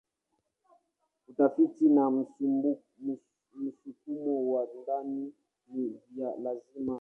[1.29, 2.09] Utafiti na
[3.55, 5.33] msukumo wa ndani
[5.73, 6.79] ni vya lazima kwake.